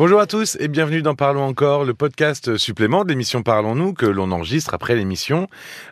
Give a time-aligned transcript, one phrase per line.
[0.00, 4.06] Bonjour à tous et bienvenue dans Parlons encore, le podcast supplément de l'émission Parlons-nous que
[4.06, 5.46] l'on enregistre après l'émission.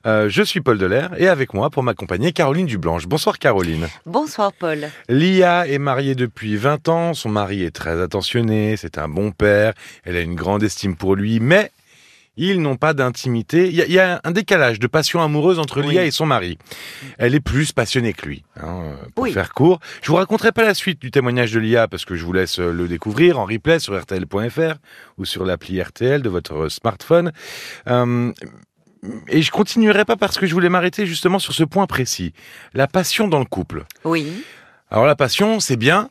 [0.07, 3.07] Euh, je suis Paul Delair et avec moi pour m'accompagner Caroline Dublanche.
[3.07, 3.87] Bonsoir Caroline.
[4.07, 4.89] Bonsoir Paul.
[5.11, 9.75] Lia est mariée depuis 20 ans, son mari est très attentionné, c'est un bon père,
[10.05, 11.71] elle a une grande estime pour lui, mais
[12.39, 13.69] ils n'ont pas d'intimité.
[13.69, 16.57] Il y, a un décalage de passion amoureuse entre Lia et son mari.
[17.19, 18.45] Elle est plus passionnée que lui.
[18.63, 22.05] Hein, pour faire court, je vous raconterai pas la suite du témoignage de Lia parce
[22.05, 24.77] que je vous laisse euh, le découvrir en replay sur rtl.fr
[25.19, 27.33] ou sur l'appli RTL de votre smartphone.
[27.89, 28.33] Euh,
[29.29, 32.33] et je continuerai pas parce que je voulais m'arrêter justement sur ce point précis.
[32.75, 33.85] La passion dans le couple.
[34.05, 34.45] Oui.
[34.91, 36.09] Alors la passion, c'est bien,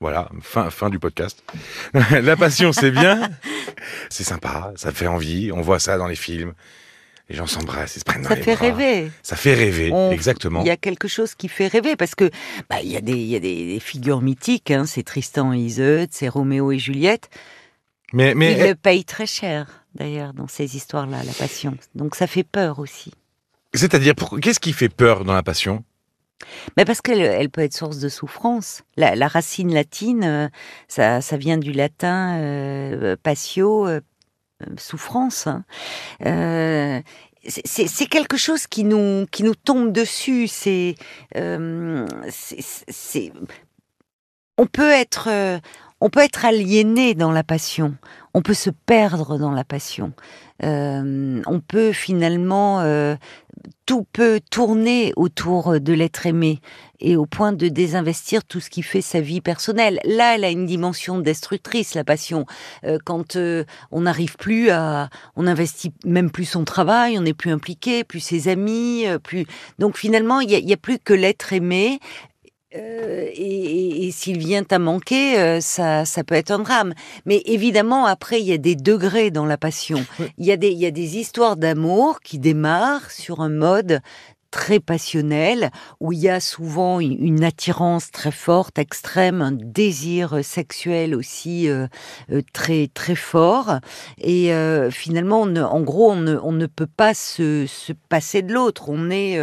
[0.00, 1.42] voilà, fin, fin du podcast.
[2.10, 3.30] la passion, c'est bien.
[4.10, 5.52] C'est sympa, ça fait envie.
[5.52, 6.54] On voit ça dans les films.
[7.28, 9.10] Les gens s'embrassent, ils se prennent dans ça les fait rêver.
[9.22, 10.60] Ça fait rêver, exactement.
[10.60, 12.30] Il y a quelque chose qui fait rêver parce que
[12.70, 14.70] bah, il y a des, y a des, figures mythiques.
[14.70, 14.86] Hein.
[14.86, 17.28] C'est Tristan et Iseut, c'est Roméo et Juliette.
[18.12, 21.76] Mais, mais ils le payent très cher d'ailleurs dans ces histoires-là, la passion.
[21.94, 23.12] Donc ça fait peur aussi.
[23.74, 25.84] C'est-à-dire, qu'est-ce qui fait peur dans la passion?
[26.76, 28.82] Mais parce qu'elle elle peut être source de souffrance.
[28.96, 30.48] La, racine latine, euh,
[30.88, 34.00] ça, vient du latin euh, patio, euh,
[34.78, 35.46] souffrance.
[35.46, 35.64] Hein.
[37.42, 40.48] c'est quelque chose qui nous qui nous tombe dessus.
[40.48, 40.94] C'est
[44.58, 45.60] on peut être
[46.00, 47.96] on peut être aliéné dans la passion.
[48.34, 50.12] On peut se perdre dans la passion.
[50.62, 52.82] on peut finalement
[53.86, 56.60] tout peut tourner autour de l'être aimé
[56.98, 60.00] et au point de désinvestir tout ce qui fait sa vie personnelle.
[60.04, 62.46] Là, elle a une dimension destructrice, la passion.
[62.84, 67.34] Euh, quand euh, on n'arrive plus à, on n'investit même plus son travail, on n'est
[67.34, 69.46] plus impliqué, plus ses amis, euh, plus.
[69.78, 72.00] Donc finalement, il n'y a, plus que l'être aimé.
[72.74, 76.94] Euh, et, s'il vient à manquer, euh, ça, ça peut être un drame.
[77.24, 80.04] Mais évidemment, après, il y a des degrés dans la passion.
[80.38, 84.00] Il y a des, il y a des histoires d'amour qui démarrent sur un mode
[84.50, 91.14] très passionnel, où il y a souvent une attirance très forte, extrême, un désir sexuel
[91.14, 91.88] aussi euh,
[92.52, 93.80] très très fort.
[94.18, 94.50] Et
[94.90, 98.88] finalement, en gros, on ne, on ne peut pas se, se passer de l'autre.
[98.88, 99.38] On est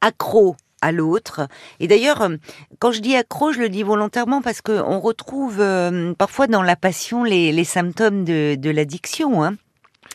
[0.00, 1.48] accro à l'autre.
[1.80, 2.36] Et d'ailleurs, euh,
[2.78, 6.76] quand je dis accro, je le dis volontairement parce qu'on retrouve euh, parfois dans la
[6.76, 9.42] passion les, symptômes de, l'addiction.
[9.42, 9.54] Hein.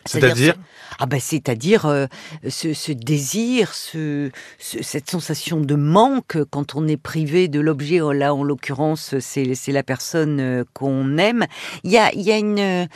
[0.06, 0.56] C'est-à-dire
[1.00, 2.08] ah ben c'est-à-dire euh,
[2.50, 8.02] ce, désir, ce, cette sensation de manque quand on est privé de l'objet.
[8.02, 11.46] Oh, là, en l'occurrence, c'est la personne euh, qu'on aime.
[11.84, 12.88] Il y a, il y a une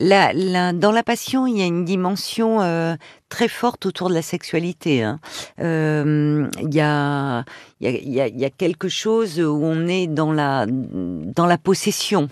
[0.00, 2.96] la, dans la passion, il y a une dimension euh,
[3.28, 5.02] très forte autour de la sexualité.
[5.02, 5.20] Hein.
[5.58, 7.44] il y a
[7.80, 11.58] il y a, il y a quelque chose où on est dans la dans la
[11.58, 12.28] possession.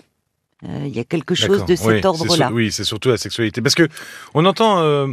[0.67, 2.51] Euh, il y a quelque chose de cet ordre-là.
[2.51, 3.61] Oui, c'est surtout la sexualité.
[3.61, 3.87] Parce que
[4.33, 5.07] on entend euh,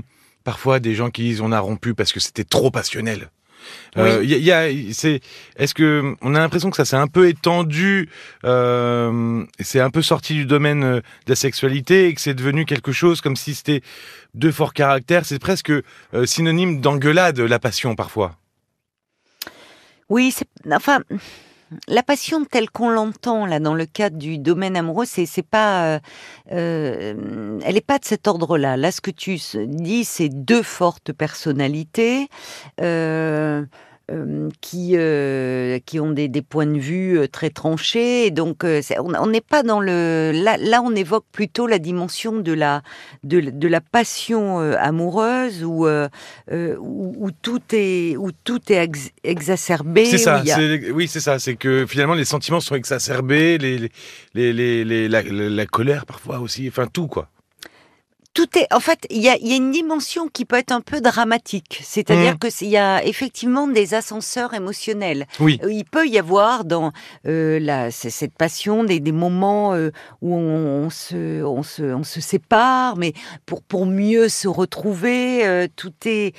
[0.45, 3.31] parfois des gens qui disent on a rompu parce que c'était trop passionnel.
[3.97, 5.21] Euh, y a, c'est,
[5.57, 8.09] est-ce que on a l'impression que ça s'est un peu étendu,
[8.45, 12.93] euh, c'est un peu sorti du domaine de la sexualité et que c'est devenu quelque
[12.93, 13.83] chose comme si c'était
[14.35, 15.25] deux forts caractères?
[15.25, 15.73] C'est presque
[16.27, 18.37] synonyme d'engueulade la passion parfois.
[20.09, 21.01] Oui, c'est enfin
[21.89, 25.99] la passion telle qu'on l'entend là dans le cadre du domaine amoureux, c'est pas, euh,
[26.53, 28.77] euh, elle est pas de cet ordre-là.
[28.77, 32.29] Là, ce que tu dis, c'est deux fortes personnalités.
[32.81, 33.65] Euh,
[34.13, 38.31] euh, qui euh, qui ont des, des, points de vue euh, très tranchés.
[38.31, 40.81] donc, on n'est pas dans le là, là.
[40.81, 42.83] On évoque plutôt la dimension de la
[43.25, 48.89] de, de la passion amoureuse où, où, tout est où tout est
[49.25, 50.05] exacerbé.
[50.05, 50.41] C'est ça.
[50.95, 51.41] Oui, c'est ça.
[51.41, 53.91] C'est que finalement les sentiments sont exacerbés, les,
[54.35, 56.69] les, les, les la, la colère parfois aussi.
[56.69, 57.29] Enfin tout quoi
[58.37, 61.81] tout est, en fait, il y a, une dimension qui peut être un peu dramatique.
[61.83, 62.39] C'est-à-dire mmh.
[62.39, 65.27] que qu'il y a effectivement des ascenseurs émotionnels.
[65.41, 65.59] Oui.
[65.65, 66.93] Euh, il peut y avoir dans
[67.27, 69.91] euh, la, cette passion des, des moments euh,
[70.21, 73.15] où on, se, on, se, on se sépare, mais
[73.47, 76.35] pour, pour mieux se retrouver, euh, tout est,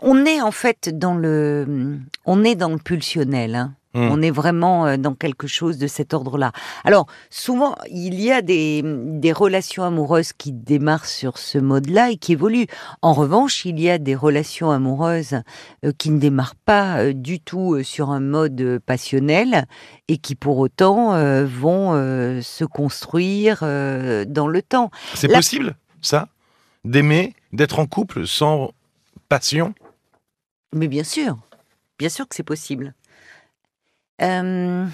[0.00, 3.54] on est en fait dans le, on est dans le pulsionnel.
[3.54, 3.74] Hein.
[3.96, 4.10] Mmh.
[4.10, 6.52] On est vraiment euh, dans quelque chose de cet ordre-là.
[6.84, 8.82] Alors, souvent, il y a des,
[9.34, 12.66] relations amoureuses qui démarrent sur ce mode-là et qui évoluent.
[13.02, 15.40] En revanche, il y a des relations amoureuses
[15.84, 19.66] euh, qui ne démarrent pas euh, du tout sur un mode passionnel
[20.08, 21.12] et qui pour autant
[21.44, 21.92] vont
[22.42, 24.90] se construire dans le temps.
[25.14, 26.28] C'est possible, ça
[26.84, 28.72] D'aimer, d'être en couple sans
[29.28, 29.74] passion?
[30.72, 31.36] Mais bien sûr,
[31.98, 32.94] bien sûr que c'est possible.
[34.22, 34.86] Euh,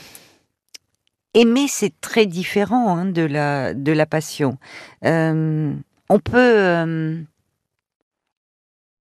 [1.35, 4.59] aimer, c'est très différent hein, de la de la passion.
[5.05, 5.75] Euh,
[6.09, 7.23] on peut euh,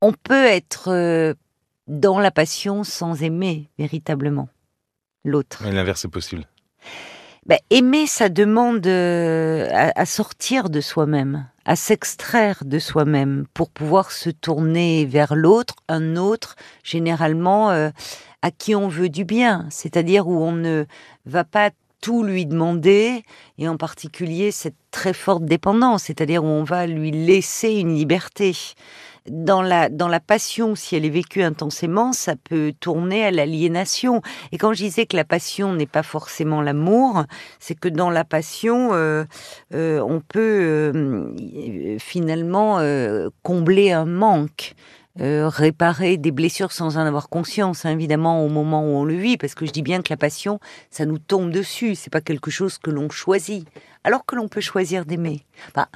[0.01, 1.35] on peut être
[1.87, 4.49] dans la passion sans aimer véritablement
[5.23, 5.61] l'autre.
[5.63, 6.45] Mais l'inverse est possible.
[7.47, 14.11] Ben, aimer, ça demande à, à sortir de soi-même, à s'extraire de soi-même pour pouvoir
[14.11, 17.69] se tourner vers l'autre, un autre, généralement
[18.41, 20.85] à qui on veut du bien, c'est-à-dire où on ne
[21.25, 21.69] va pas
[22.01, 23.23] tout lui demander,
[23.57, 28.53] et en particulier cette très forte dépendance, c'est-à-dire où on va lui laisser une liberté.
[29.29, 34.23] Dans la, dans la passion, si elle est vécue intensément, ça peut tourner à l'aliénation.
[34.51, 37.25] Et quand je disais que la passion n'est pas forcément l'amour,
[37.59, 39.23] c'est que dans la passion, euh,
[39.75, 42.79] euh, on peut euh, finalement
[43.43, 44.73] combler un manque.
[45.19, 49.15] Euh, réparer des blessures sans en avoir conscience, hein, évidemment, au moment où on le
[49.15, 52.21] vit, parce que je dis bien que la passion, ça nous tombe dessus, c'est pas
[52.21, 53.67] quelque chose que l'on choisit,
[54.05, 55.43] alors que l'on peut choisir d'aimer.
[55.75, 55.89] Bah,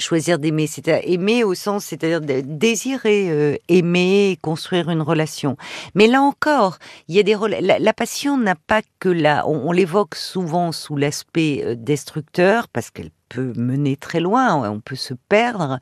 [0.00, 5.56] choisir d'aimer, c'est aimer au sens, c'est-à-dire désirer euh, aimer, construire une relation.
[5.94, 10.14] Mais là encore, il y a des la, passion n'a pas que là, on, l'évoque
[10.14, 15.78] souvent sous l'aspect euh, destructeur parce qu'elle peut mener très loin, on peut se perdre,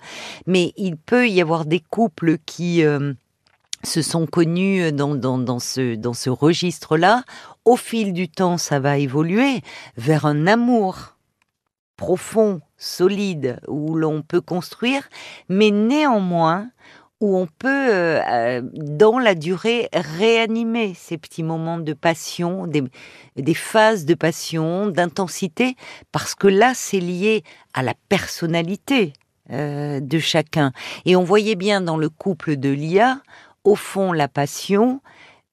[0.46, 3.14] mais il peut y avoir des couples qui euh,
[3.84, 7.24] se sont connus dans ce, dans ce registre-là.
[7.64, 9.62] Au fil du temps, ça va évoluer
[9.96, 11.16] vers un amour
[11.96, 15.08] profond, solide, où l'on peut construire,
[15.48, 16.70] mais néanmoins
[17.20, 22.84] où on peut, euh, dans la durée, réanimer ces petits moments de passion, des,
[23.36, 25.74] des phases de passion, d'intensité,
[26.12, 27.42] parce que là, c'est lié
[27.74, 29.12] à la personnalité
[29.50, 30.72] euh, de chacun.
[31.06, 33.20] Et on voyait bien dans le couple de Lia,
[33.64, 35.00] au fond, la passion,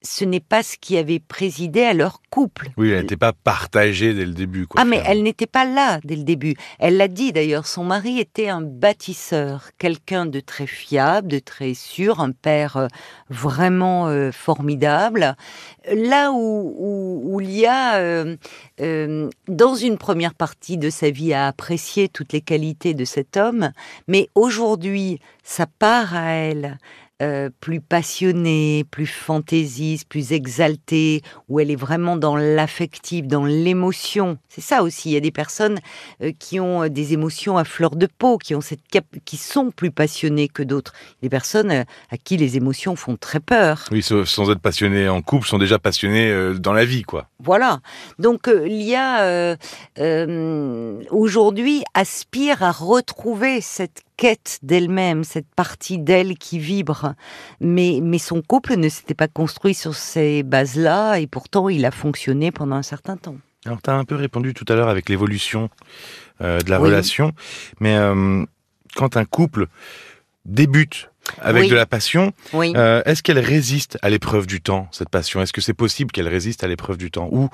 [0.06, 2.70] ce n'est pas ce qui avait présidé à leur couple.
[2.78, 4.68] Oui, elle n'était pas partagée dès le début.
[4.76, 6.56] ah, mais elle n'était pas là dès le début.
[6.80, 11.74] Elle l'a dit d'ailleurs, son mari était un bâtisseur, quelqu'un de très fiable, de très
[11.74, 12.88] sûr, un père euh,
[13.30, 15.36] vraiment euh, formidable.
[15.92, 18.38] Là où, où, Lia, euh,
[19.48, 23.72] dans une première partie de sa vie, a apprécié toutes les qualités de cet homme,
[24.08, 26.78] mais aujourd'hui, sa part à elle,
[27.22, 34.38] euh, plus passionnée, plus fantaisiste, plus exaltée, où elle est vraiment dans l'affectif, dans l'émotion.
[34.50, 35.12] C'est ça aussi.
[35.12, 35.80] Il y a des personnes
[36.22, 38.82] euh, qui ont euh, des émotions à fleur de peau, qui ont cette
[39.24, 40.92] qui sont plus passionnées que d'autres.
[41.22, 43.86] Des personnes à qui les émotions font très peur.
[43.92, 47.30] Oui, sans être passionnées en couple, sont déjà passionnées dans la vie, quoi.
[47.40, 47.80] Voilà.
[48.20, 49.56] Donc Lia
[51.12, 57.14] aujourd'hui aspire à retrouver cette quête d'elle-même, cette partie d'elle qui vibre.
[57.60, 61.92] Mais, mais son couple ne s'était pas construit sur ces bases-là et pourtant il a
[61.92, 63.38] fonctionné pendant un certain temps.
[63.66, 65.70] Alors tu as un peu répondu tout à l'heure avec l'évolution
[66.42, 67.32] euh, de la relation,
[67.80, 68.46] mais euh,
[68.96, 69.68] quand un couple
[70.46, 71.10] débute
[71.42, 75.42] avec de la passion, euh, est-ce qu'elle résiste à l'épreuve du temps, cette passion?
[75.42, 77.28] Est-ce que c'est possible qu'elle résiste à l'épreuve du temps?
[77.32, 77.50] Ou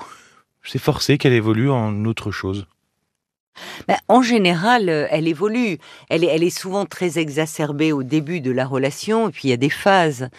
[0.64, 2.68] c'est forcé qu'elle évolue en autre chose?
[3.88, 5.77] Ben, en général, euh, elle évolue.
[6.09, 9.57] Elle est, souvent très exacerbée au début de la relation, et puis il y a
[9.57, 10.30] des phases.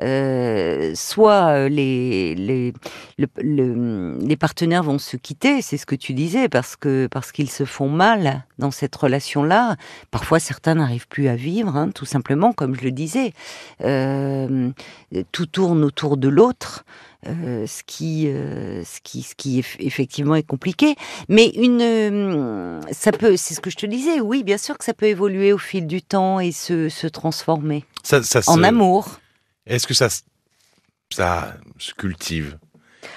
[0.00, 2.72] Euh, soit euh, les, les,
[3.18, 7.64] les partenaires vont se quitter, c'est ce que tu disais, parce que parce qu'ils se
[7.64, 9.76] font mal dans cette relation-là.
[10.10, 13.32] Parfois, certains n'arrivent plus à vivre, hein, tout simplement, comme je le disais.
[15.32, 16.84] tout tourne autour de l'autre.
[17.28, 20.96] Euh, ce qui, euh, ce qui, ce qui effectivement est compliqué.
[21.28, 24.20] Mais une, euh, ça peut, c'est ce que je te disais.
[24.20, 27.84] Oui, bien sûr que ça peut évoluer au fil du temps et se, se transformer
[28.48, 29.20] en amour.
[29.66, 30.08] Est-ce que ça,
[31.10, 32.58] ça se cultive?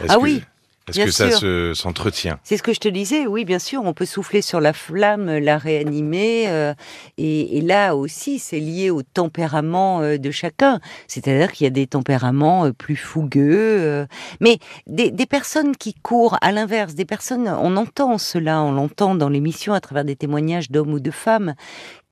[0.08, 0.44] Ah oui.
[0.90, 2.40] Est-ce que ça s'entretient?
[2.44, 5.38] C'est ce que je te disais, oui, bien sûr, on peut souffler sur la flamme,
[5.38, 6.74] la réanimer, euh,
[7.18, 10.80] et, là aussi, c'est lié au tempérament euh, de chacun.
[11.08, 14.06] C'est-à-dire qu'il y a des tempéraments euh, plus fougueux,
[14.40, 19.16] mais des, des, personnes qui courent, à l'inverse, des personnes, on entend cela, on l'entend
[19.16, 21.56] dans l'émission à travers des témoignages d'hommes ou de femmes,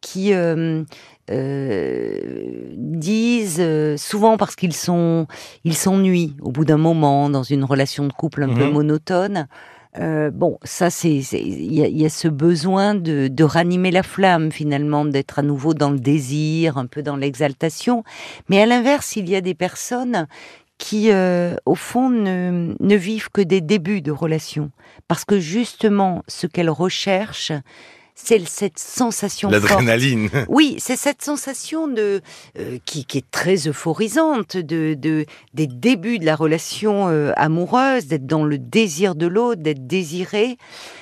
[0.02, 0.34] qui
[1.32, 2.43] euh,
[3.60, 5.28] euh, euh, souvent parce qu'ils sont
[5.64, 8.72] ils s'ennuient au bout d'un moment dans une relation de couple un peu mhm.
[8.72, 9.48] monotone.
[9.98, 15.40] bon, ça c'est il y, a ce besoin de, de ranimer la flamme finalement, d'être
[15.40, 18.04] à nouveau dans le désir, un peu dans l'exaltation.
[18.50, 20.28] Mais à l'inverse, il y a des personnes
[20.80, 21.12] qui,
[21.66, 24.72] au fond, ne, ne vivent que des débuts de relation,
[25.08, 27.54] parce que justement, ce qu'elles recherchent,
[28.16, 30.30] c'est cette sensation L'adrénaline.
[30.48, 32.22] Oui, c'est cette sensation de
[32.60, 38.08] euh, qui, qui, est très euphorisante de, de, des débuts de la relation euh, amoureuse,
[38.08, 40.58] d'être dans le désir de l'autre, d'être désiré.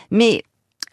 [0.09, 0.43] Mais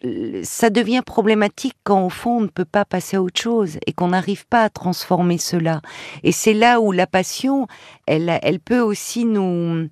[0.05, 3.77] euh, ça devient problématique quand au fond on ne peut pas passer à autre chose
[3.85, 5.81] et qu'on n'arrive pas à transformer cela.
[6.23, 7.67] Et c'est là où la passion,
[8.05, 9.89] elle, elle peut aussi nous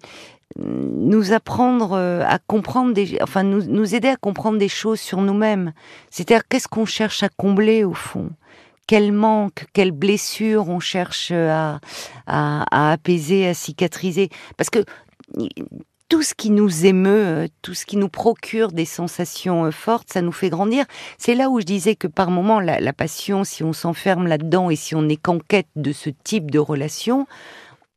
[0.58, 5.22] nous apprendre euh, à comprendre des, enfin nous, nous aider à comprendre des choses sur
[5.22, 5.74] nous-mêmes.
[6.10, 8.30] C'est-à-dire qu'est-ce qu'on cherche à combler au fond?
[8.88, 11.80] Quel manque, quelle blessure on cherche à,
[12.26, 14.30] à, à apaiser, à cicatriser?
[14.56, 14.80] Parce que
[16.10, 20.10] tout ce qui nous émeut, euh, tout ce qui nous procure des sensations euh, fortes,
[20.12, 20.86] ça nous fait grandir.
[21.18, 24.78] C'est là où je disais que par moment, la passion, si on s'enferme là-dedans et
[24.78, 27.28] si on n'est qu'en quête de ce type de relation,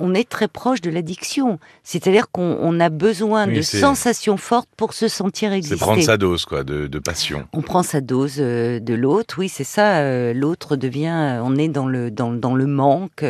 [0.01, 1.61] on est très proche de l'addiction.
[1.85, 5.77] C'est-à-dire qu'on a besoin de sensations fortes pour se sentir exister.
[5.77, 7.47] C'est prendre sa dose, quoi, de, passion.
[7.53, 9.99] On prend sa dose euh, de l'autre, oui, c'est ça.
[9.99, 13.25] Euh, l'autre devient, euh, on est dans le, dans, dans le manque,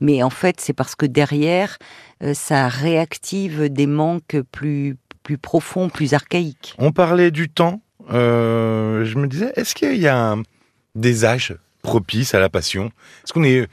[0.00, 1.78] mais en fait, c'est parce que derrière,
[2.32, 6.74] ça réactive des manques plus, plus profonds, plus archaïques.
[6.78, 7.80] On parlait du temps.
[8.10, 10.36] je me disais, est-ce qu'il y a
[10.94, 12.86] des âges propices à la passion?
[13.24, 13.68] Est-ce qu'on est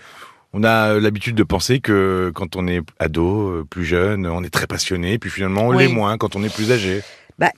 [0.55, 4.41] on a euh, l'habitude de penser que quand on est ado, euh, plus jeune, on
[4.41, 7.03] est très passionné, puis finalement on l'est moins quand on est plus âgé.
[7.37, 7.51] Bah,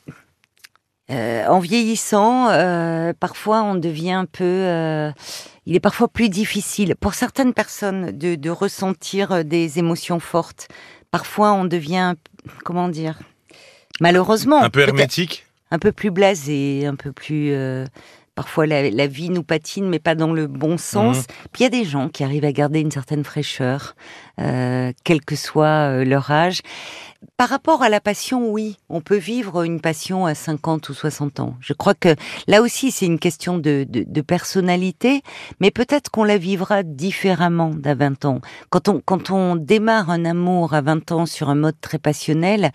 [1.12, 2.48] euh, en vieillissant,
[3.20, 5.14] parfois on devient un peu.
[5.68, 10.68] il est parfois plus difficile pour certaines personnes de, ressentir des émotions fortes.
[11.12, 12.16] Parfois on devient,
[12.66, 13.20] comment dire,
[14.02, 14.62] malheureusement.
[14.64, 15.46] Un peu hermétique?
[15.70, 17.54] un peu plus blasé, un peu plus
[18.38, 21.22] Parfois, la, vie nous patine, mais pas dans le bon sens.
[21.22, 21.24] Mmh.
[21.52, 23.96] Puis il y a des gens qui arrivent à garder une certaine fraîcheur,
[24.40, 26.62] euh, quel que soit euh, leur âge.
[27.36, 31.40] Par rapport à la passion, oui, on peut vivre une passion à 50 ou 60
[31.40, 31.56] ans.
[31.62, 32.16] Je crois que
[32.46, 35.24] là aussi, c'est une question de, de, personnalité,
[35.60, 38.42] mais peut-être qu'on la vivra différemment d'à 20 ans.
[38.70, 42.72] Quand on, quand on démarre un amour à 20 ans sur un mode très passionnel,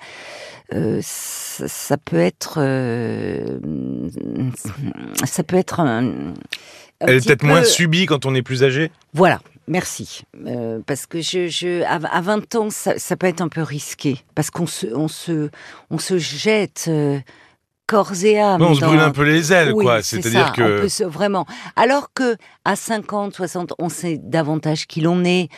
[0.72, 3.58] euh, ça, peut être, euh,
[5.24, 6.34] ça peut être un.
[7.00, 8.90] Elle est peut-être moins subie quand on est plus âgé?
[9.12, 10.22] Voilà, merci.
[10.46, 14.50] Euh, parce que je, je à, 20 ans, ça, peut être un peu risqué parce
[14.50, 15.50] qu'on se, on se,
[15.90, 16.88] on se jette
[17.86, 18.62] corps et âme.
[18.62, 20.02] on se brûle un peu les ailes, quoi.
[20.02, 21.46] C'est-à-dire que vraiment.
[21.76, 25.48] Alors que à 50, 60, on sait davantage qui l'on est.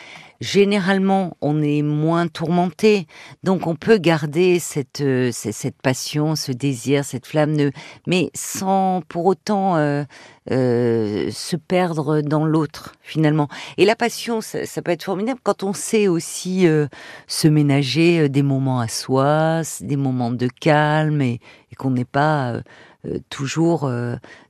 [0.41, 3.07] Généralement, on est moins tourmenté,
[3.45, 7.71] donc on peut garder cette euh, cette passion, ce désir, cette flamme,
[8.07, 10.05] mais sans pour autant euh,
[10.51, 13.49] euh, se perdre dans l'autre finalement.
[13.79, 16.67] Et la passion, ça, ça, peut être formidable quand on sait aussi
[17.27, 22.61] se ménager des moments à soi, des moments de calme et, et qu'on n'est pas
[23.29, 23.91] toujours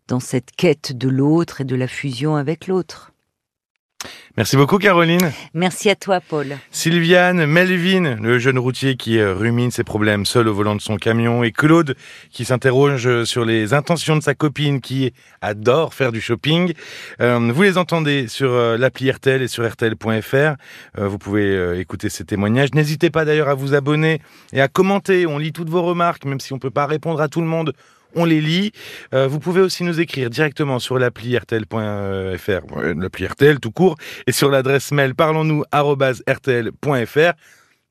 [0.08, 3.14] dans cette quête de l'autre et de la fusion avec l'autre.
[4.36, 5.32] Merci beaucoup Caroline.
[5.54, 6.58] Merci à toi Paul.
[6.70, 10.96] Sylviane, Melvin, le jeune routier qui euh, rumine ses problèmes seul au volant de son
[10.96, 11.94] camion et Claude
[12.30, 16.72] qui s'interroge sur les intentions de sa copine qui adore faire du shopping.
[17.20, 20.56] Euh, vous les entendez sur euh, l'appli RTL et sur rtl.fr.
[20.98, 22.74] vous pouvez écouter ces témoignages.
[22.74, 24.20] N'hésitez pas d'ailleurs à vous abonner
[24.52, 25.26] et à commenter.
[25.26, 27.72] On lit toutes vos remarques même si on peut pas répondre à tout le monde
[28.14, 28.72] on les lit.
[29.12, 32.60] Euh, vous pouvez aussi nous écrire directement sur l'appli rtl.fr,
[32.96, 37.32] l'appli RTL tout court, et sur l'adresse mail parlons-nous@rtl.fr.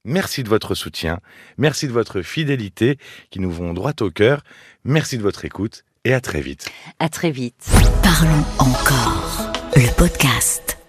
[0.05, 1.19] Merci de votre soutien,
[1.57, 2.97] merci de votre fidélité
[3.29, 4.43] qui nous vont droit au cœur.
[4.83, 6.67] Merci de votre écoute et à très vite.
[6.99, 7.69] À très vite.
[8.03, 10.82] Parlons encore, le podcast.